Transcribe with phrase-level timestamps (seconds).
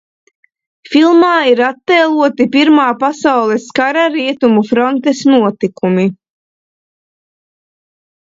[0.93, 6.09] Filmā ir attēloti Pirmā pasaules kara Rietumu frontes notikumi.